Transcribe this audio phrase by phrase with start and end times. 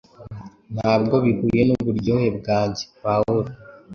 [0.75, 3.43] Ntabwo bihuye nuburyohe bwanjye_paul